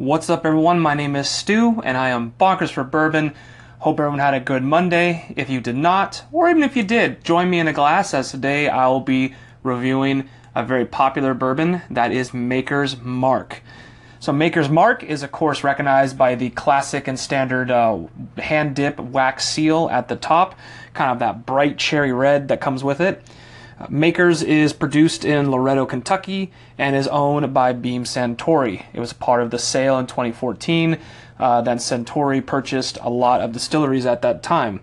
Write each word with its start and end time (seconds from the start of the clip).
What's 0.00 0.30
up, 0.30 0.46
everyone? 0.46 0.80
My 0.80 0.94
name 0.94 1.14
is 1.14 1.28
Stu, 1.28 1.82
and 1.84 1.94
I 1.94 2.08
am 2.08 2.32
Bonkers 2.40 2.70
for 2.70 2.84
Bourbon. 2.84 3.34
Hope 3.80 4.00
everyone 4.00 4.18
had 4.18 4.32
a 4.32 4.40
good 4.40 4.62
Monday. 4.62 5.34
If 5.36 5.50
you 5.50 5.60
did 5.60 5.76
not, 5.76 6.24
or 6.32 6.48
even 6.48 6.62
if 6.62 6.74
you 6.74 6.82
did, 6.82 7.22
join 7.22 7.50
me 7.50 7.58
in 7.58 7.68
a 7.68 7.74
glass 7.74 8.14
as 8.14 8.30
today 8.30 8.66
I 8.66 8.88
will 8.88 9.02
be 9.02 9.34
reviewing 9.62 10.30
a 10.54 10.64
very 10.64 10.86
popular 10.86 11.34
bourbon 11.34 11.82
that 11.90 12.12
is 12.12 12.32
Maker's 12.32 12.98
Mark. 12.98 13.60
So, 14.20 14.32
Maker's 14.32 14.70
Mark 14.70 15.02
is, 15.02 15.22
of 15.22 15.32
course, 15.32 15.62
recognized 15.62 16.16
by 16.16 16.34
the 16.34 16.48
classic 16.48 17.06
and 17.06 17.18
standard 17.18 17.70
uh, 17.70 18.06
hand 18.38 18.74
dip 18.74 18.98
wax 18.98 19.46
seal 19.46 19.90
at 19.92 20.08
the 20.08 20.16
top, 20.16 20.54
kind 20.94 21.10
of 21.10 21.18
that 21.18 21.44
bright 21.44 21.76
cherry 21.76 22.14
red 22.14 22.48
that 22.48 22.62
comes 22.62 22.82
with 22.82 23.02
it. 23.02 23.22
Makers 23.88 24.42
is 24.42 24.72
produced 24.72 25.24
in 25.24 25.50
Loretto, 25.50 25.86
Kentucky, 25.86 26.52
and 26.76 26.94
is 26.94 27.08
owned 27.08 27.54
by 27.54 27.72
Beam 27.72 28.04
Suntory. 28.04 28.84
It 28.92 29.00
was 29.00 29.12
part 29.12 29.42
of 29.42 29.50
the 29.50 29.58
sale 29.58 29.98
in 29.98 30.06
2014. 30.06 30.98
Uh, 31.38 31.62
then 31.62 31.78
Suntory 31.78 32.44
purchased 32.44 32.98
a 33.00 33.08
lot 33.08 33.40
of 33.40 33.52
distilleries 33.52 34.04
at 34.04 34.20
that 34.22 34.42
time. 34.42 34.80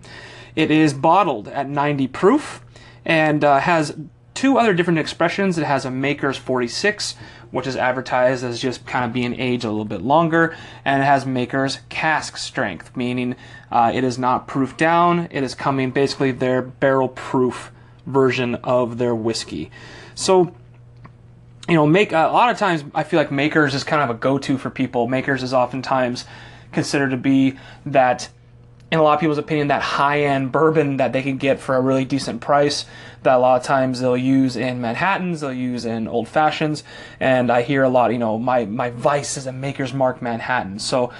It 0.56 0.72
is 0.72 0.92
bottled 0.92 1.46
at 1.48 1.68
90 1.68 2.08
proof 2.08 2.64
and 3.04 3.44
uh, 3.44 3.60
has 3.60 3.96
two 4.34 4.58
other 4.58 4.74
different 4.74 4.98
expressions. 4.98 5.58
It 5.58 5.64
has 5.64 5.84
a 5.84 5.90
Maker's 5.90 6.36
46, 6.36 7.14
which 7.52 7.66
is 7.66 7.76
advertised 7.76 8.44
as 8.44 8.60
just 8.60 8.86
kind 8.86 9.04
of 9.04 9.12
being 9.12 9.38
aged 9.38 9.64
a 9.64 9.70
little 9.70 9.84
bit 9.84 10.02
longer, 10.02 10.56
and 10.84 11.02
it 11.02 11.06
has 11.06 11.24
Maker's 11.24 11.80
cask 11.88 12.36
strength, 12.36 12.96
meaning 12.96 13.36
uh, 13.70 13.90
it 13.94 14.04
is 14.04 14.18
not 14.18 14.46
proof 14.46 14.76
down. 14.76 15.28
It 15.30 15.42
is 15.42 15.54
coming 15.54 15.90
basically 15.90 16.32
their 16.32 16.62
barrel 16.62 17.08
proof 17.08 17.72
version 18.08 18.56
of 18.56 18.98
their 18.98 19.14
whiskey. 19.14 19.70
So, 20.14 20.54
you 21.68 21.74
know, 21.74 21.86
make 21.86 22.12
a 22.12 22.28
lot 22.32 22.50
of 22.50 22.58
times 22.58 22.84
I 22.94 23.04
feel 23.04 23.20
like 23.20 23.30
Makers 23.30 23.74
is 23.74 23.84
kind 23.84 24.02
of 24.02 24.10
a 24.10 24.18
go-to 24.18 24.58
for 24.58 24.70
people. 24.70 25.06
Makers 25.06 25.42
is 25.42 25.52
oftentimes 25.52 26.24
considered 26.72 27.10
to 27.10 27.16
be 27.16 27.58
that 27.86 28.28
in 28.90 28.98
a 28.98 29.02
lot 29.02 29.14
of 29.14 29.20
people's 29.20 29.38
opinion, 29.38 29.68
that 29.68 29.82
high 29.82 30.22
end 30.22 30.50
bourbon 30.50 30.96
that 30.96 31.12
they 31.12 31.22
can 31.22 31.36
get 31.36 31.60
for 31.60 31.76
a 31.76 31.80
really 31.80 32.06
decent 32.06 32.40
price 32.40 32.86
that 33.22 33.34
a 33.34 33.38
lot 33.38 33.60
of 33.60 33.66
times 33.66 34.00
they'll 34.00 34.16
use 34.16 34.56
in 34.56 34.80
Manhattans, 34.80 35.40
they'll 35.40 35.52
use 35.52 35.84
in 35.84 36.08
old 36.08 36.26
fashions. 36.26 36.84
And 37.20 37.50
I 37.50 37.62
hear 37.62 37.82
a 37.82 37.88
lot, 37.88 38.12
you 38.12 38.18
know, 38.18 38.38
my, 38.38 38.64
my 38.64 38.90
vice 38.90 39.36
is 39.36 39.46
a 39.46 39.52
Maker's 39.52 39.92
Mark 39.92 40.22
Manhattan. 40.22 40.78
So, 40.78 41.12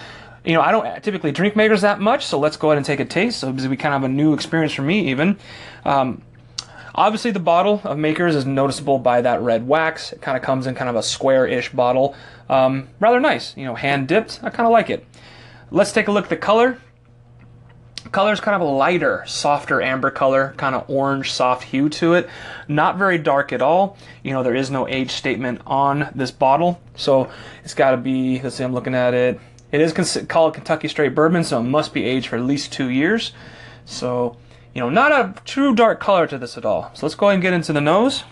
you 0.44 0.54
know, 0.54 0.62
I 0.62 0.70
don't 0.70 1.02
typically 1.02 1.32
drink 1.32 1.56
Makers 1.56 1.82
that 1.82 2.00
much, 2.00 2.24
so 2.24 2.38
let's 2.38 2.56
go 2.56 2.68
ahead 2.68 2.78
and 2.78 2.86
take 2.86 3.00
a 3.00 3.04
taste. 3.04 3.40
So, 3.40 3.52
this 3.52 3.64
will 3.64 3.70
be 3.70 3.76
kind 3.76 3.94
of 3.94 4.02
a 4.04 4.08
new 4.08 4.32
experience 4.32 4.72
for 4.72 4.82
me, 4.82 5.10
even. 5.10 5.36
Um, 5.84 6.22
Obviously, 6.98 7.30
the 7.30 7.38
bottle 7.38 7.80
of 7.84 7.96
Makers 7.96 8.34
is 8.34 8.44
noticeable 8.44 8.98
by 8.98 9.20
that 9.20 9.40
red 9.40 9.68
wax. 9.68 10.12
It 10.12 10.20
kind 10.20 10.36
of 10.36 10.42
comes 10.42 10.66
in 10.66 10.74
kind 10.74 10.90
of 10.90 10.96
a 10.96 11.02
square-ish 11.04 11.70
bottle. 11.70 12.16
Um, 12.48 12.88
rather 12.98 13.20
nice, 13.20 13.56
you 13.56 13.64
know, 13.64 13.76
hand 13.76 14.08
dipped. 14.08 14.40
I 14.42 14.50
kind 14.50 14.66
of 14.66 14.72
like 14.72 14.90
it. 14.90 15.06
Let's 15.70 15.92
take 15.92 16.08
a 16.08 16.10
look 16.10 16.24
at 16.24 16.30
the 16.30 16.36
color. 16.36 16.76
Color 18.10 18.32
is 18.32 18.40
kind 18.40 18.56
of 18.56 18.62
a 18.62 18.70
lighter, 18.72 19.22
softer 19.28 19.80
amber 19.80 20.10
color, 20.10 20.54
kind 20.56 20.74
of 20.74 20.90
orange, 20.90 21.30
soft 21.30 21.62
hue 21.62 21.88
to 21.90 22.14
it. 22.14 22.28
Not 22.66 22.98
very 22.98 23.16
dark 23.16 23.52
at 23.52 23.62
all. 23.62 23.96
You 24.24 24.32
know, 24.32 24.42
there 24.42 24.56
is 24.56 24.68
no 24.68 24.88
age 24.88 25.12
statement 25.12 25.60
on 25.68 26.10
this 26.16 26.32
bottle, 26.32 26.80
so 26.96 27.30
it's 27.62 27.74
got 27.74 27.92
to 27.92 27.96
be. 27.96 28.40
Let's 28.42 28.56
see, 28.56 28.64
I'm 28.64 28.74
looking 28.74 28.96
at 28.96 29.14
it. 29.14 29.38
It 29.70 29.80
is 29.80 29.92
called 30.28 30.54
Kentucky 30.54 30.88
Straight 30.88 31.14
Bourbon, 31.14 31.44
so 31.44 31.60
it 31.60 31.62
must 31.62 31.94
be 31.94 32.04
aged 32.04 32.26
for 32.26 32.34
at 32.38 32.42
least 32.42 32.72
two 32.72 32.88
years. 32.88 33.30
So 33.84 34.36
you 34.74 34.80
know, 34.80 34.90
not 34.90 35.12
a 35.12 35.34
true 35.44 35.74
dark 35.74 36.00
color 36.00 36.26
to 36.26 36.38
this 36.38 36.56
at 36.56 36.64
all. 36.64 36.90
So 36.94 37.06
let's 37.06 37.14
go 37.14 37.26
ahead 37.26 37.34
and 37.34 37.42
get 37.42 37.52
into 37.52 37.72
the 37.72 37.80
nose. 37.80 38.24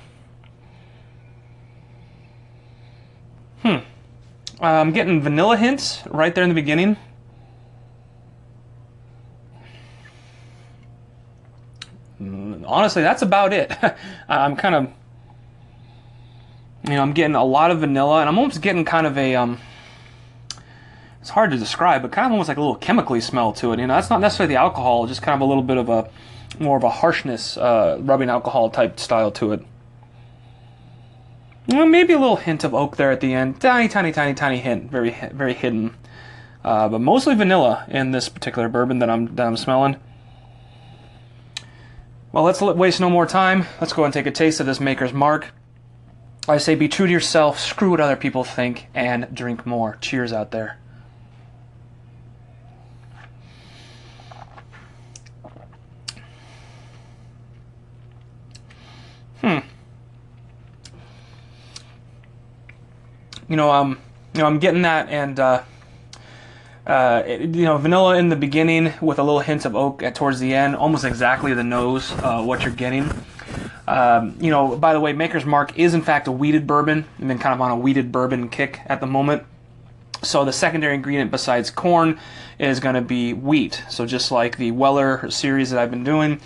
Hmm. 3.62 3.77
I'm 4.61 4.92
getting 4.92 5.20
vanilla 5.20 5.57
hints 5.57 6.03
right 6.09 6.34
there 6.34 6.45
in 6.45 6.51
the 6.51 6.55
beginning. 6.55 6.97
Mm, 12.20 12.64
honestly, 12.67 13.03
that's 13.03 13.23
about 13.23 13.53
it. 13.53 13.73
I'm 14.29 14.57
kind 14.57 14.74
of, 14.74 14.89
you 16.85 16.95
know, 16.95 17.03
I'm 17.03 17.13
getting 17.13 17.35
a 17.35 17.45
lot 17.45 17.70
of 17.70 17.80
vanilla, 17.80 18.20
and 18.20 18.29
I'm 18.29 18.39
almost 18.39 18.63
getting 18.63 18.85
kind 18.85 19.07
of 19.07 19.18
a, 19.18 19.35
um, 19.35 19.58
it's 21.27 21.33
hard 21.33 21.51
to 21.51 21.57
describe, 21.57 22.03
but 22.03 22.13
kind 22.13 22.27
of 22.27 22.31
almost 22.31 22.47
like 22.47 22.57
a 22.57 22.61
little 22.61 22.77
chemically 22.77 23.20
smell 23.20 23.53
to 23.55 23.73
it. 23.73 23.81
You 23.81 23.89
know, 23.89 23.97
that's 23.97 24.11
not 24.11 24.20
necessarily 24.20 24.55
the 24.55 24.61
alcohol, 24.61 25.09
just 25.09 25.23
kind 25.23 25.35
of 25.35 25.41
a 25.41 25.45
little 25.45 25.64
bit 25.64 25.77
of 25.77 25.89
a 25.89 26.09
more 26.61 26.77
of 26.77 26.85
a 26.85 26.89
harshness, 26.89 27.57
uh, 27.57 27.98
rubbing 28.01 28.31
alcohol 28.31 28.70
type 28.70 29.01
style 29.01 29.33
to 29.33 29.51
it. 29.51 29.67
Well, 31.67 31.85
maybe 31.85 32.13
a 32.13 32.19
little 32.20 32.36
hint 32.36 32.63
of 32.63 32.75
oak 32.75 32.97
there 32.97 33.11
at 33.11 33.19
the 33.19 33.35
end. 33.35 33.61
Tiny, 33.61 33.89
tiny, 33.89 34.13
tiny, 34.13 34.35
tiny 34.35 34.59
hint. 34.59 34.89
Very, 34.89 35.17
very 35.33 35.53
hidden. 35.53 35.97
Uh, 36.65 36.89
but 36.89 37.01
mostly 37.01 37.35
vanilla 37.35 37.85
in 37.89 38.13
this 38.13 38.29
particular 38.29 38.69
bourbon 38.69 39.01
that 39.01 39.11
I'm 39.11 39.35
that 39.35 39.48
I'm 39.48 39.57
smelling. 39.57 39.97
Well, 42.31 42.45
let's 42.45 42.61
waste 42.61 43.01
no 43.01 43.11
more 43.11 43.27
time. 43.27 43.67
Let's 43.81 43.92
go 43.92 44.05
and 44.05 44.15
take 44.15 44.27
a 44.27 44.31
taste 44.31 44.61
of 44.61 44.67
this 44.67 44.79
Maker's 44.79 45.13
Mark. 45.13 45.48
I 46.48 46.59
say 46.59 46.77
be 46.77 46.86
true 46.86 47.07
to 47.07 47.13
yourself, 47.13 47.59
screw 47.59 47.91
what 47.91 48.01
other 48.01 48.15
people 48.15 48.45
think, 48.45 48.86
and 48.95 49.35
drink 49.35 49.67
more. 49.67 49.98
Cheers 50.01 50.33
out 50.33 50.53
there. 50.53 50.79
Hmm. 59.47 59.59
You 63.48 63.57
know, 63.57 63.70
um, 63.70 63.98
you 64.34 64.40
know, 64.40 64.46
I'm 64.46 64.58
getting 64.58 64.83
that, 64.83 65.08
and 65.08 65.39
uh, 65.39 65.62
uh, 66.86 67.23
it, 67.27 67.55
you 67.55 67.64
know, 67.64 67.79
vanilla 67.79 68.17
in 68.18 68.29
the 68.29 68.36
beginning 68.36 68.92
with 69.01 69.18
a 69.18 69.23
little 69.23 69.40
hint 69.40 69.64
of 69.64 69.74
oak 69.77 70.02
at 70.02 70.14
towards 70.14 70.40
the 70.40 70.55
end, 70.55 70.77
almost 70.77 71.05
exactly 71.05 71.55
the 71.55 71.64
nose 71.64 72.12
uh, 72.12 72.42
what 72.42 72.62
you're 72.62 72.73
getting. 72.73 73.11
Um, 73.89 74.36
you 74.40 74.51
know, 74.51 74.77
by 74.77 74.92
the 74.92 75.01
way, 75.01 75.12
Maker's 75.12 75.45
Mark 75.45 75.79
is 75.79 75.95
in 75.95 76.02
fact 76.02 76.27
a 76.27 76.33
wheated 76.33 76.67
bourbon. 76.67 77.05
I've 77.20 77.29
been 77.29 77.39
kind 77.39 77.55
of 77.55 77.61
on 77.61 77.70
a 77.70 77.77
wheated 77.77 78.11
bourbon 78.11 78.48
kick 78.48 78.80
at 78.86 79.01
the 79.01 79.06
moment. 79.06 79.45
So 80.23 80.45
the 80.45 80.52
secondary 80.52 80.95
ingredient 80.95 81.30
besides 81.30 81.70
corn 81.70 82.18
is 82.58 82.80
going 82.80 82.96
to 82.96 83.01
be 83.01 83.33
wheat. 83.33 83.85
So 83.90 84.06
just 84.06 84.33
like 84.33 84.56
the 84.56 84.73
Weller 84.73 85.30
series 85.30 85.70
that 85.70 85.79
I've 85.79 85.90
been 85.90 86.05
doing, 86.05 86.40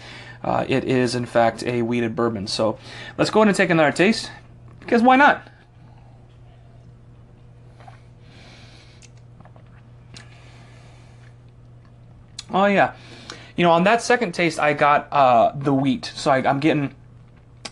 uh, 0.44 0.66
it 0.68 0.84
is 0.84 1.14
in 1.14 1.24
fact 1.24 1.62
a 1.62 1.80
wheated 1.80 2.14
bourbon. 2.14 2.46
So 2.46 2.78
let's 3.16 3.30
go 3.30 3.40
ahead 3.40 3.48
and 3.48 3.56
take 3.56 3.70
another 3.70 3.92
taste, 3.92 4.30
because 4.80 5.02
why 5.02 5.16
not? 5.16 5.48
Oh 12.52 12.66
yeah, 12.66 12.94
you 13.56 13.64
know 13.64 13.72
on 13.72 13.84
that 13.84 14.02
second 14.02 14.32
taste 14.32 14.58
I 14.58 14.72
got 14.72 15.12
uh, 15.12 15.52
the 15.54 15.72
wheat, 15.72 16.12
so 16.14 16.30
I, 16.30 16.38
I'm 16.48 16.60
getting 16.60 16.94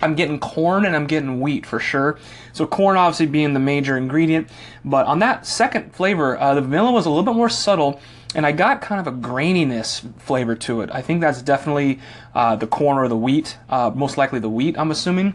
I'm 0.00 0.14
getting 0.14 0.38
corn 0.38 0.84
and 0.84 0.94
I'm 0.94 1.06
getting 1.06 1.40
wheat 1.40 1.66
for 1.66 1.80
sure. 1.80 2.18
So 2.52 2.66
corn 2.66 2.96
obviously 2.96 3.26
being 3.26 3.54
the 3.54 3.60
major 3.60 3.96
ingredient, 3.96 4.48
but 4.84 5.06
on 5.06 5.18
that 5.20 5.46
second 5.46 5.94
flavor, 5.94 6.38
uh, 6.38 6.54
the 6.54 6.60
vanilla 6.60 6.92
was 6.92 7.06
a 7.06 7.10
little 7.10 7.24
bit 7.24 7.34
more 7.34 7.48
subtle, 7.48 8.00
and 8.34 8.46
I 8.46 8.52
got 8.52 8.80
kind 8.80 9.00
of 9.00 9.12
a 9.12 9.16
graininess 9.16 10.20
flavor 10.20 10.54
to 10.54 10.82
it. 10.82 10.90
I 10.92 11.02
think 11.02 11.20
that's 11.20 11.42
definitely 11.42 11.98
uh, 12.34 12.56
the 12.56 12.66
corn 12.66 12.98
or 12.98 13.08
the 13.08 13.16
wheat, 13.16 13.58
uh, 13.68 13.90
most 13.94 14.16
likely 14.16 14.38
the 14.38 14.48
wheat. 14.48 14.78
I'm 14.78 14.90
assuming. 14.90 15.34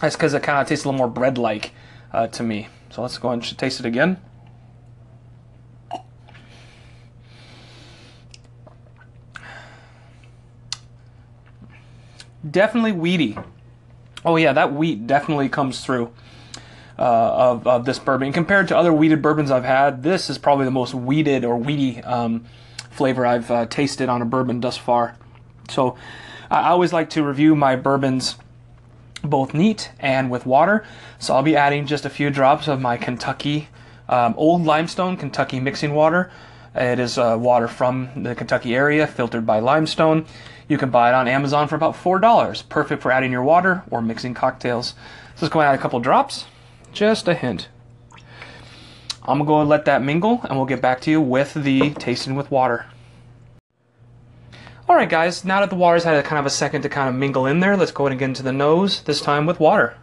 That's 0.00 0.14
because 0.14 0.34
it 0.34 0.42
kind 0.42 0.60
of 0.60 0.68
tastes 0.68 0.84
a 0.84 0.88
little 0.88 0.98
more 0.98 1.08
bread-like 1.08 1.72
uh, 2.12 2.26
to 2.28 2.42
me. 2.42 2.68
So 2.90 3.02
let's 3.02 3.16
go 3.18 3.30
and 3.30 3.42
taste 3.58 3.80
it 3.80 3.86
again. 3.86 4.20
Definitely 12.50 12.92
wheaty. 12.92 13.44
Oh 14.24 14.36
yeah, 14.36 14.52
that 14.52 14.72
wheat 14.72 15.06
definitely 15.06 15.48
comes 15.48 15.84
through 15.84 16.12
uh, 16.98 17.02
of, 17.02 17.66
of 17.66 17.84
this 17.84 17.98
bourbon. 17.98 18.32
Compared 18.32 18.68
to 18.68 18.76
other 18.76 18.92
wheated 18.92 19.22
bourbons 19.22 19.50
I've 19.50 19.64
had, 19.64 20.02
this 20.02 20.28
is 20.28 20.38
probably 20.38 20.64
the 20.64 20.70
most 20.70 20.94
wheated 20.94 21.44
or 21.44 21.58
wheaty 21.58 22.06
um, 22.06 22.44
flavor 22.90 23.26
I've 23.26 23.50
uh, 23.50 23.66
tasted 23.66 24.08
on 24.08 24.22
a 24.22 24.24
bourbon 24.24 24.60
thus 24.60 24.76
far. 24.76 25.16
So 25.68 25.96
I 26.50 26.68
always 26.68 26.92
like 26.92 27.10
to 27.10 27.22
review 27.22 27.54
my 27.56 27.76
bourbons 27.76 28.36
both 29.22 29.54
neat 29.54 29.90
and 29.98 30.30
with 30.30 30.46
water. 30.46 30.84
So 31.18 31.34
I'll 31.34 31.42
be 31.42 31.56
adding 31.56 31.86
just 31.86 32.04
a 32.04 32.10
few 32.10 32.30
drops 32.30 32.68
of 32.68 32.80
my 32.80 32.96
Kentucky 32.96 33.68
um, 34.08 34.34
Old 34.36 34.64
Limestone 34.64 35.16
Kentucky 35.16 35.60
mixing 35.60 35.94
water. 35.94 36.30
It 36.76 36.98
is 36.98 37.16
uh, 37.16 37.38
water 37.40 37.68
from 37.68 38.10
the 38.22 38.34
Kentucky 38.34 38.74
area, 38.74 39.06
filtered 39.06 39.46
by 39.46 39.60
limestone. 39.60 40.26
You 40.68 40.76
can 40.76 40.90
buy 40.90 41.08
it 41.08 41.14
on 41.14 41.26
Amazon 41.26 41.68
for 41.68 41.74
about 41.74 41.94
$4. 41.94 42.68
Perfect 42.68 43.02
for 43.02 43.10
adding 43.10 43.32
your 43.32 43.42
water 43.42 43.82
or 43.90 44.02
mixing 44.02 44.34
cocktails. 44.34 44.88
So 45.36 45.46
let's 45.46 45.52
go 45.52 45.62
add 45.62 45.74
a 45.74 45.78
couple 45.78 46.00
drops. 46.00 46.44
Just 46.92 47.28
a 47.28 47.34
hint. 47.34 47.68
I'm 49.22 49.44
going 49.44 49.64
to 49.64 49.68
let 49.68 49.86
that 49.86 50.02
mingle, 50.02 50.40
and 50.44 50.56
we'll 50.56 50.66
get 50.66 50.82
back 50.82 51.00
to 51.02 51.10
you 51.10 51.20
with 51.20 51.54
the 51.54 51.90
tasting 51.94 52.36
with 52.36 52.50
water. 52.50 52.86
Alright 54.88 55.10
guys, 55.10 55.44
now 55.44 55.60
that 55.60 55.70
the 55.70 55.76
water's 55.76 56.04
had 56.04 56.14
a 56.14 56.22
kind 56.22 56.38
of 56.38 56.46
a 56.46 56.50
second 56.50 56.82
to 56.82 56.88
kind 56.88 57.08
of 57.08 57.14
mingle 57.16 57.46
in 57.46 57.58
there, 57.58 57.76
let's 57.76 57.90
go 57.90 58.04
ahead 58.04 58.12
and 58.12 58.18
get 58.20 58.26
into 58.26 58.44
the 58.44 58.52
nose, 58.52 59.02
this 59.02 59.20
time 59.20 59.44
with 59.44 59.58
water. 59.58 59.96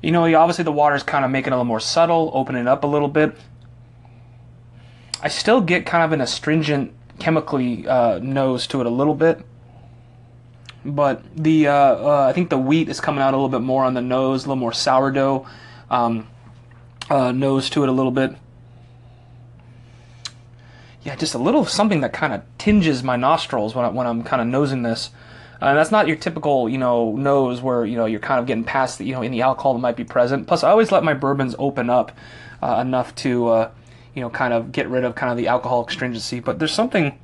You 0.00 0.12
know, 0.12 0.24
obviously 0.36 0.64
the 0.64 0.72
water 0.72 0.94
is 0.94 1.02
kind 1.02 1.24
of 1.24 1.30
making 1.30 1.52
it 1.52 1.54
a 1.54 1.56
little 1.56 1.64
more 1.64 1.80
subtle, 1.80 2.30
opening 2.34 2.68
up 2.68 2.84
a 2.84 2.86
little 2.86 3.08
bit. 3.08 3.34
I 5.20 5.28
still 5.28 5.60
get 5.60 5.84
kind 5.86 6.04
of 6.04 6.12
an 6.12 6.20
astringent, 6.20 6.92
chemically 7.18 7.86
uh, 7.88 8.18
nose 8.20 8.66
to 8.68 8.80
it 8.80 8.86
a 8.86 8.90
little 8.90 9.14
bit. 9.14 9.44
But 10.84 11.22
the 11.36 11.66
uh, 11.66 11.72
uh, 11.72 12.26
I 12.28 12.32
think 12.32 12.50
the 12.50 12.58
wheat 12.58 12.88
is 12.88 13.00
coming 13.00 13.20
out 13.20 13.34
a 13.34 13.36
little 13.36 13.48
bit 13.48 13.60
more 13.60 13.84
on 13.84 13.94
the 13.94 14.00
nose, 14.00 14.44
a 14.44 14.48
little 14.48 14.56
more 14.56 14.72
sourdough 14.72 15.46
um, 15.90 16.28
uh, 17.10 17.32
nose 17.32 17.68
to 17.70 17.82
it 17.82 17.88
a 17.88 17.92
little 17.92 18.12
bit. 18.12 18.36
Yeah, 21.02 21.16
just 21.16 21.34
a 21.34 21.38
little 21.38 21.64
something 21.64 22.00
that 22.02 22.12
kind 22.12 22.32
of 22.32 22.42
tinges 22.58 23.02
my 23.02 23.16
nostrils 23.16 23.74
when, 23.74 23.84
I, 23.84 23.88
when 23.88 24.06
I'm 24.06 24.22
kind 24.22 24.40
of 24.40 24.48
nosing 24.48 24.82
this. 24.82 25.10
And 25.60 25.76
that's 25.76 25.90
not 25.90 26.06
your 26.06 26.16
typical, 26.16 26.68
you 26.68 26.78
know, 26.78 27.16
nose 27.16 27.60
where 27.60 27.84
you 27.84 27.96
know 27.96 28.06
you're 28.06 28.20
kind 28.20 28.38
of 28.38 28.46
getting 28.46 28.64
past 28.64 28.98
the, 28.98 29.04
you 29.04 29.12
know, 29.12 29.22
any 29.22 29.42
alcohol 29.42 29.74
that 29.74 29.80
might 29.80 29.96
be 29.96 30.04
present. 30.04 30.46
Plus, 30.46 30.62
I 30.62 30.70
always 30.70 30.92
let 30.92 31.02
my 31.02 31.14
bourbons 31.14 31.56
open 31.58 31.90
up 31.90 32.12
uh, 32.62 32.78
enough 32.80 33.14
to, 33.16 33.48
uh, 33.48 33.70
you 34.14 34.22
know, 34.22 34.30
kind 34.30 34.54
of 34.54 34.70
get 34.70 34.88
rid 34.88 35.04
of 35.04 35.16
kind 35.16 35.32
of 35.32 35.36
the 35.36 35.48
alcohol 35.48 35.88
stringency. 35.88 36.38
But 36.38 36.60
there's 36.60 36.72
something, 36.72 37.18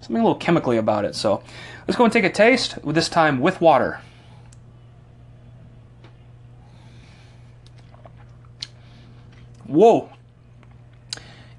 something 0.00 0.16
a 0.16 0.22
little 0.22 0.36
chemically 0.36 0.76
about 0.76 1.04
it. 1.04 1.16
So 1.16 1.42
let's 1.86 1.96
go 1.96 2.04
and 2.04 2.12
take 2.12 2.24
a 2.24 2.30
taste. 2.30 2.78
This 2.84 3.08
time 3.08 3.40
with 3.40 3.60
water. 3.60 4.00
Whoa! 9.66 10.10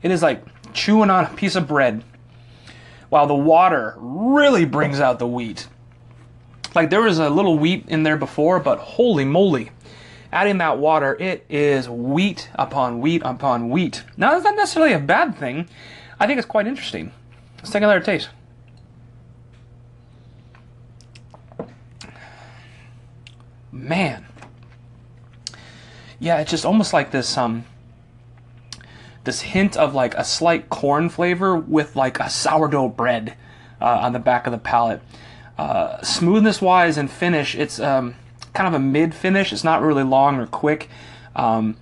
It 0.02 0.12
is 0.12 0.24
like 0.24 0.44
chewing 0.74 1.10
on 1.10 1.26
a 1.26 1.30
piece 1.36 1.56
of 1.56 1.68
bread, 1.68 2.06
while 3.10 3.28
the 3.28 3.36
water 3.36 3.96
really 3.98 4.64
brings 4.64 5.02
out 5.02 5.20
the 5.20 5.28
wheat. 5.28 5.68
Like 6.76 6.90
there 6.90 7.02
was 7.02 7.20
a 7.20 7.30
little 7.30 7.58
wheat 7.58 7.86
in 7.88 8.04
there 8.04 8.18
before, 8.18 8.60
but 8.60 8.80
holy 8.80 9.26
moly. 9.26 9.72
Adding 10.32 10.60
that 10.60 10.78
water, 10.78 11.18
it 11.20 11.44
is 11.50 11.90
wheat 11.90 12.50
upon 12.54 13.02
wheat 13.02 13.24
upon 13.26 13.70
wheat. 13.70 14.04
Now, 14.16 14.32
that's 14.32 14.44
not 14.44 14.56
necessarily 14.56 14.94
a 14.94 15.00
bad 15.00 15.36
thing. 15.38 15.68
I 16.20 16.28
think 16.28 16.38
it's 16.38 16.48
quite 16.48 16.68
interesting. 16.68 17.12
Let's 17.58 17.72
take 17.72 17.82
another 17.82 18.00
taste. 18.00 18.30
Man. 23.72 24.26
Yeah, 26.20 26.40
it's 26.40 26.52
just 26.52 26.66
almost 26.66 26.94
like 26.94 27.12
this 27.12 27.38
um 27.38 27.66
this 29.24 29.42
hint 29.42 29.78
of 29.78 29.94
like 29.94 30.14
a 30.16 30.24
slight 30.24 30.70
corn 30.70 31.10
flavor 31.10 31.56
with 31.56 31.96
like 31.96 32.20
a 32.20 32.30
sourdough 32.30 32.90
bread 32.90 33.36
uh, 33.82 34.00
on 34.02 34.14
the 34.14 34.20
back 34.20 34.48
of 34.48 34.52
the 34.52 34.58
palate. 34.58 35.02
Uh, 35.60 36.02
smoothness 36.02 36.62
wise 36.62 36.98
and 36.98 37.12
finish, 37.12 37.54
it's 37.54 37.82
um, 37.82 38.16
kind 38.54 38.66
of 38.66 38.74
a 38.74 38.80
mid 38.80 39.14
finish. 39.14 39.52
It's 39.52 39.66
not 39.66 39.82
really 39.82 40.04
long 40.04 40.38
or 40.38 40.48
quick. 40.48 40.88
Um, 41.36 41.76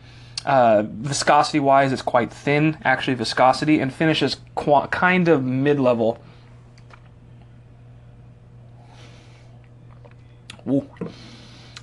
uh, 0.48 0.82
viscosity 0.88 1.60
wise, 1.60 1.92
it's 1.92 2.02
quite 2.02 2.34
thin, 2.34 2.80
actually, 2.84 3.14
viscosity, 3.14 3.80
and 3.80 3.94
finish 3.94 4.24
is 4.24 4.38
qu- 4.56 4.88
kind 4.88 5.28
of 5.28 5.44
mid 5.44 5.80
level. 5.80 6.20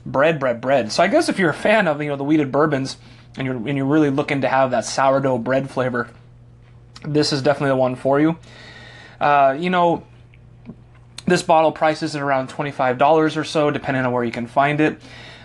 Bread, 0.05 0.41
bread, 0.41 0.61
bread. 0.61 0.91
So 0.91 1.00
I 1.00 1.06
guess 1.06 1.29
if 1.29 1.38
you're 1.38 1.50
a 1.50 1.55
fan 1.55 1.87
of 1.87 2.02
you 2.02 2.08
know 2.08 2.17
the 2.17 2.25
wheated 2.25 2.50
bourbons 2.50 2.96
and 3.37 3.46
you're 3.46 3.55
and 3.55 3.76
you're 3.76 3.87
really 3.87 4.11
looking 4.11 4.41
to 4.41 4.49
have 4.49 4.73
that 4.73 4.85
sourdough 4.85 5.38
bread 5.38 5.70
flavor, 5.70 6.11
this 7.05 7.32
is 7.32 7.41
definitely 7.41 7.69
the 7.69 7.76
one 7.76 7.94
for 7.94 8.19
you. 8.19 8.37
Uh, 9.20 9.56
you 9.56 9.70
know, 9.70 10.05
this 11.26 11.43
bottle 11.43 11.73
prices 11.73 12.15
at 12.15 12.23
around 12.23 12.49
$25 12.50 13.37
or 13.37 13.44
so, 13.44 13.71
depending 13.71 14.05
on 14.05 14.12
where 14.12 14.25
you 14.25 14.32
can 14.32 14.47
find 14.47 14.81
it. 14.81 15.00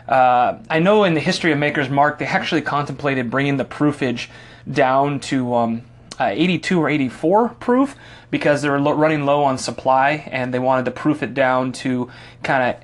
Uh, 0.08 0.58
I 0.70 0.80
know 0.80 1.04
in 1.04 1.14
the 1.14 1.20
history 1.20 1.52
of 1.52 1.60
Maker's 1.60 1.90
Mark, 1.90 2.20
they 2.20 2.26
actually 2.26 2.62
contemplated 2.62 3.30
bringing 3.30 3.58
the 3.58 3.66
proofage 3.66 4.28
down 4.70 5.20
to 5.22 5.54
um, 5.56 5.84
uh, 6.20 6.26
82 6.26 6.80
or 6.82 6.90
84 6.90 7.50
proof 7.60 7.96
because 8.32 8.62
they 8.62 8.70
were 8.70 8.80
lo- 8.80 8.94
running 8.94 9.26
low 9.26 9.44
on 9.44 9.58
supply 9.58 10.28
and 10.32 10.54
they 10.54 10.60
wanted 10.60 10.86
to 10.86 10.92
proof 10.92 11.24
it 11.24 11.34
down 11.34 11.72
to 11.74 12.10
kind 12.44 12.76
of 12.76 12.82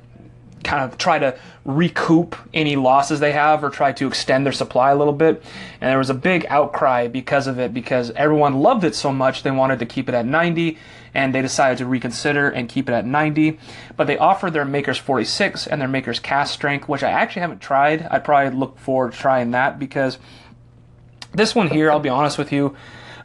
kind 0.66 0.84
of 0.84 0.98
try 0.98 1.18
to 1.20 1.38
recoup 1.64 2.36
any 2.54 2.76
losses 2.76 3.22
they 3.22 3.32
have 3.32 3.64
or 3.64 3.70
try 3.70 3.94
to 3.94 4.08
extend 4.08 4.46
their 4.46 4.54
supply 4.54 4.92
a 4.92 4.96
little 4.96 5.14
bit. 5.14 5.42
And 5.80 5.90
there 5.90 5.98
was 5.98 6.10
a 6.10 6.16
big 6.16 6.46
outcry 6.50 7.08
because 7.08 7.48
of 7.48 7.60
it 7.60 7.74
because 7.74 8.12
everyone 8.12 8.56
loved 8.56 8.84
it 8.84 8.96
so 8.96 9.14
much 9.14 9.44
they 9.44 9.52
wanted 9.52 9.80
to 9.80 9.86
keep 9.86 10.10
it 10.10 10.16
at 10.16 10.26
90 10.26 10.78
and 11.14 11.34
they 11.34 11.42
decided 11.42 11.78
to 11.78 11.86
reconsider 11.86 12.50
and 12.50 12.68
keep 12.68 12.90
it 12.90 12.94
at 12.94 13.06
90. 13.06 13.58
But 13.96 14.08
they 14.08 14.18
offered 14.18 14.52
their 14.52 14.66
Makers 14.66 14.98
46 14.98 15.68
and 15.68 15.80
their 15.80 15.88
Makers 15.88 16.20
cask 16.20 16.54
Strength, 16.54 16.90
which 16.90 17.04
I 17.04 17.12
actually 17.12 17.42
haven't 17.42 17.62
tried. 17.62 18.06
I'd 18.12 18.26
probably 18.26 18.58
look 18.58 18.78
forward 18.78 19.14
to 19.14 19.18
trying 19.18 19.52
that 19.52 19.80
because 19.80 20.18
this 21.34 21.56
one 21.56 21.70
here, 21.70 21.90
I'll 21.90 22.00
be 22.00 22.10
honest 22.10 22.38
with 22.38 22.52
you, 22.52 22.76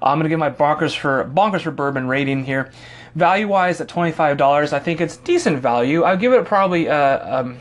I'm 0.02 0.18
gonna 0.18 0.28
give 0.28 0.38
my 0.38 0.50
bonkers 0.50 0.96
for 0.96 1.24
bonkers 1.34 1.62
for 1.62 1.70
bourbon 1.70 2.08
rating 2.08 2.44
here. 2.44 2.70
Value 3.14 3.48
wise, 3.48 3.80
at 3.80 3.88
twenty 3.88 4.12
five 4.12 4.36
dollars, 4.36 4.72
I 4.72 4.78
think 4.78 5.00
it's 5.00 5.16
decent 5.16 5.58
value. 5.58 6.04
I'd 6.04 6.20
give 6.20 6.32
it 6.32 6.44
probably 6.44 6.88
uh, 6.88 7.40
um, 7.40 7.58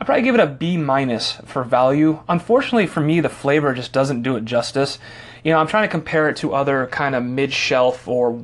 I'd 0.00 0.06
probably 0.06 0.22
give 0.22 0.34
it 0.34 0.40
a 0.40 0.46
B 0.46 0.76
minus 0.76 1.32
for 1.44 1.64
value. 1.64 2.20
Unfortunately 2.28 2.86
for 2.86 3.00
me, 3.00 3.20
the 3.20 3.28
flavor 3.28 3.74
just 3.74 3.92
doesn't 3.92 4.22
do 4.22 4.36
it 4.36 4.44
justice. 4.44 4.98
You 5.44 5.52
know, 5.52 5.58
I'm 5.58 5.66
trying 5.66 5.84
to 5.84 5.90
compare 5.90 6.28
it 6.28 6.36
to 6.38 6.54
other 6.54 6.86
kind 6.86 7.14
of 7.14 7.24
mid 7.24 7.52
shelf 7.52 8.06
or 8.06 8.40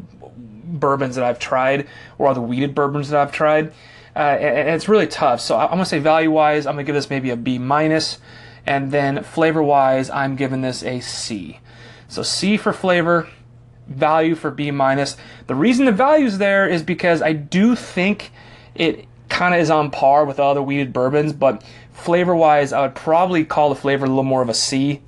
bourbons 0.64 1.16
that 1.16 1.24
I've 1.24 1.38
tried 1.38 1.86
or 2.18 2.28
other 2.28 2.40
wheated 2.40 2.74
bourbons 2.74 3.10
that 3.10 3.20
I've 3.20 3.32
tried. 3.32 3.72
Uh, 4.16 4.18
and 4.18 4.70
it's 4.70 4.88
really 4.88 5.06
tough. 5.06 5.40
So 5.40 5.56
I'm 5.56 5.70
gonna 5.70 5.86
say 5.86 6.00
value 6.00 6.30
wise, 6.30 6.66
I'm 6.66 6.74
gonna 6.74 6.84
give 6.84 6.94
this 6.96 7.10
maybe 7.10 7.30
a 7.30 7.36
B 7.36 7.58
minus, 7.58 8.18
and 8.66 8.90
then 8.90 9.22
flavor 9.22 9.62
wise, 9.62 10.10
I'm 10.10 10.34
giving 10.34 10.60
this 10.60 10.82
a 10.82 10.98
C. 11.00 11.60
So 12.08 12.22
C 12.22 12.56
for 12.56 12.72
flavor, 12.72 13.28
value 13.88 14.34
for 14.34 14.50
B 14.50 14.70
minus. 14.70 15.16
The 15.46 15.54
reason 15.54 15.86
the 15.86 15.92
value 15.92 16.26
is 16.26 16.38
there 16.38 16.68
is 16.68 16.82
because 16.82 17.22
I 17.22 17.32
do 17.32 17.74
think 17.74 18.30
it 18.74 19.06
kind 19.28 19.54
of 19.54 19.60
is 19.60 19.70
on 19.70 19.90
par 19.90 20.24
with 20.24 20.40
other 20.40 20.62
wheated 20.62 20.92
bourbons, 20.92 21.32
but 21.32 21.62
flavor 21.92 22.34
wise, 22.34 22.72
I 22.72 22.82
would 22.82 22.94
probably 22.94 23.44
call 23.44 23.68
the 23.68 23.74
flavor 23.74 24.06
a 24.06 24.08
little 24.08 24.22
more 24.22 24.42
of 24.42 24.48
a 24.48 24.54
C. 24.54 25.02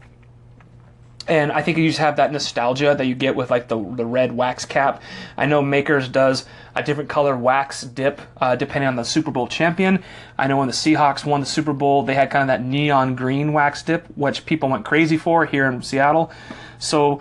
And 1.29 1.53
I 1.53 1.63
think 1.63 1.79
you 1.79 1.87
just 1.87 2.01
have 2.01 2.17
that 2.17 2.33
nostalgia 2.33 2.95
that 2.97 3.07
you 3.07 3.15
get 3.15 3.37
with 3.37 3.51
like 3.51 3.69
the 3.69 3.77
the 3.77 4.05
red 4.05 4.33
wax 4.33 4.65
cap. 4.65 5.01
I 5.37 5.47
know 5.47 5.63
Makers 5.63 6.09
does 6.09 6.45
a 6.75 6.83
different 6.83 7.09
color 7.09 7.37
wax 7.37 7.83
dip 7.83 8.21
uh, 8.41 8.57
depending 8.57 8.89
on 8.89 8.97
the 8.97 9.05
Super 9.05 9.31
Bowl 9.31 9.47
champion. 9.47 10.03
I 10.37 10.49
know 10.49 10.57
when 10.57 10.67
the 10.67 10.73
Seahawks 10.73 11.25
won 11.25 11.39
the 11.39 11.47
Super 11.47 11.73
Bowl, 11.73 12.03
they 12.03 12.15
had 12.15 12.31
kind 12.31 12.43
of 12.43 12.49
that 12.49 12.65
neon 12.65 13.15
green 13.15 13.53
wax 13.53 13.83
dip, 13.85 14.07
which 14.17 14.45
people 14.45 14.71
went 14.71 14.85
crazy 14.85 15.17
for 15.17 15.45
here 15.45 15.67
in 15.67 15.83
Seattle. 15.83 16.33
So 16.81 17.21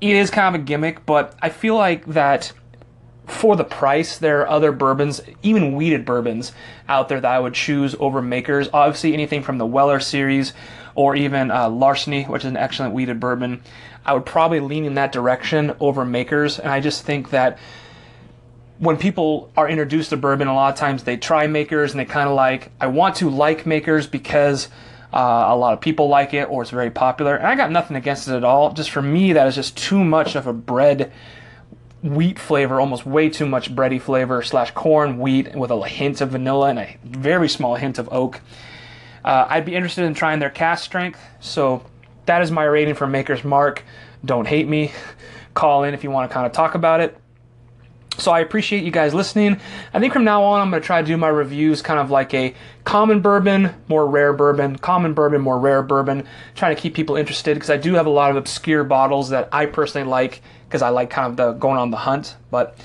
it 0.00 0.16
is 0.16 0.30
kind 0.30 0.54
of 0.54 0.60
a 0.60 0.64
gimmick, 0.64 1.06
but 1.06 1.34
I 1.40 1.48
feel 1.48 1.74
like 1.74 2.06
that 2.06 2.52
for 3.26 3.56
the 3.56 3.64
price, 3.64 4.18
there 4.18 4.42
are 4.42 4.48
other 4.48 4.70
bourbons, 4.72 5.20
even 5.42 5.74
wheated 5.74 6.04
bourbons, 6.04 6.52
out 6.88 7.08
there 7.08 7.20
that 7.20 7.32
I 7.32 7.40
would 7.40 7.54
choose 7.54 7.96
over 7.98 8.22
makers. 8.22 8.68
Obviously, 8.72 9.12
anything 9.14 9.42
from 9.42 9.58
the 9.58 9.66
Weller 9.66 9.98
series 9.98 10.52
or 10.94 11.16
even 11.16 11.50
uh, 11.50 11.68
Larceny, 11.68 12.24
which 12.24 12.42
is 12.42 12.48
an 12.50 12.56
excellent 12.56 12.94
wheated 12.94 13.18
bourbon, 13.18 13.62
I 14.04 14.14
would 14.14 14.24
probably 14.24 14.60
lean 14.60 14.84
in 14.84 14.94
that 14.94 15.12
direction 15.12 15.74
over 15.80 16.04
makers. 16.04 16.58
And 16.58 16.70
I 16.70 16.80
just 16.80 17.02
think 17.02 17.30
that 17.30 17.58
when 18.78 18.96
people 18.96 19.50
are 19.56 19.68
introduced 19.68 20.10
to 20.10 20.16
bourbon, 20.16 20.48
a 20.48 20.54
lot 20.54 20.72
of 20.72 20.78
times 20.78 21.02
they 21.02 21.16
try 21.16 21.46
makers 21.46 21.90
and 21.92 22.00
they 22.00 22.04
kind 22.04 22.28
of 22.28 22.36
like, 22.36 22.70
I 22.80 22.86
want 22.86 23.16
to 23.16 23.30
like 23.30 23.66
makers 23.66 24.06
because 24.06 24.68
uh, 25.12 25.46
a 25.48 25.56
lot 25.56 25.72
of 25.72 25.80
people 25.80 26.08
like 26.08 26.34
it 26.34 26.44
or 26.44 26.62
it's 26.62 26.70
very 26.70 26.90
popular. 26.90 27.36
And 27.36 27.46
I 27.46 27.54
got 27.54 27.70
nothing 27.70 27.96
against 27.96 28.28
it 28.28 28.34
at 28.34 28.44
all. 28.44 28.72
Just 28.72 28.90
for 28.90 29.02
me, 29.02 29.32
that 29.32 29.46
is 29.46 29.54
just 29.54 29.76
too 29.76 30.04
much 30.04 30.34
of 30.34 30.46
a 30.46 30.52
bread 30.52 31.12
wheat 32.02 32.38
flavor, 32.38 32.80
almost 32.80 33.06
way 33.06 33.28
too 33.28 33.46
much 33.46 33.74
bready 33.74 34.00
flavor 34.00 34.42
slash 34.42 34.70
corn 34.72 35.18
wheat 35.18 35.54
with 35.54 35.70
a 35.70 35.88
hint 35.88 36.20
of 36.20 36.30
vanilla 36.30 36.68
and 36.68 36.78
a 36.78 36.96
very 37.04 37.48
small 37.48 37.76
hint 37.76 37.98
of 37.98 38.08
oak. 38.12 38.40
Uh, 39.24 39.46
I'd 39.48 39.64
be 39.64 39.74
interested 39.74 40.04
in 40.04 40.14
trying 40.14 40.38
their 40.38 40.50
cask 40.50 40.84
strength. 40.84 41.20
So 41.40 41.84
that 42.26 42.42
is 42.42 42.50
my 42.50 42.64
rating 42.64 42.94
for 42.94 43.06
Maker's 43.06 43.44
Mark. 43.44 43.82
Don't 44.24 44.46
hate 44.46 44.68
me. 44.68 44.92
Call 45.54 45.84
in 45.84 45.94
if 45.94 46.04
you 46.04 46.10
want 46.10 46.30
to 46.30 46.34
kind 46.34 46.46
of 46.46 46.52
talk 46.52 46.74
about 46.74 47.00
it. 47.00 47.16
So 48.18 48.32
I 48.32 48.40
appreciate 48.40 48.84
you 48.84 48.90
guys 48.90 49.14
listening. 49.14 49.60
I 49.92 50.00
think 50.00 50.12
from 50.12 50.24
now 50.24 50.42
on, 50.42 50.60
I'm 50.60 50.70
going 50.70 50.80
to 50.80 50.86
try 50.86 51.00
to 51.00 51.06
do 51.06 51.16
my 51.16 51.28
reviews 51.28 51.82
kind 51.82 52.00
of 52.00 52.10
like 52.10 52.32
a 52.32 52.54
common 52.84 53.20
bourbon, 53.20 53.74
more 53.88 54.06
rare 54.06 54.32
bourbon, 54.32 54.76
common 54.76 55.12
bourbon, 55.12 55.42
more 55.42 55.58
rare 55.58 55.82
bourbon, 55.82 56.26
trying 56.54 56.74
to 56.74 56.80
keep 56.80 56.94
people 56.94 57.16
interested 57.16 57.54
because 57.54 57.70
I 57.70 57.76
do 57.76 57.94
have 57.94 58.06
a 58.06 58.10
lot 58.10 58.30
of 58.30 58.36
obscure 58.36 58.84
bottles 58.84 59.30
that 59.30 59.48
I 59.52 59.66
personally 59.66 60.08
like 60.08 60.40
because 60.66 60.82
I 60.82 60.88
like 60.88 61.10
kind 61.10 61.30
of 61.30 61.36
the 61.36 61.52
going 61.52 61.78
on 61.78 61.90
the 61.90 61.98
hunt. 61.98 62.36
But 62.50 62.78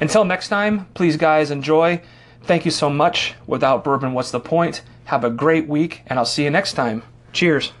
until 0.00 0.24
next 0.24 0.48
time, 0.48 0.86
please 0.94 1.16
guys 1.16 1.50
enjoy. 1.50 2.00
Thank 2.42 2.64
you 2.64 2.70
so 2.70 2.88
much. 2.88 3.34
Without 3.46 3.84
bourbon, 3.84 4.14
what's 4.14 4.30
the 4.30 4.40
point? 4.40 4.82
Have 5.04 5.24
a 5.24 5.30
great 5.30 5.68
week, 5.68 6.02
and 6.06 6.18
I'll 6.18 6.24
see 6.24 6.44
you 6.44 6.50
next 6.50 6.72
time. 6.74 7.02
Cheers. 7.32 7.72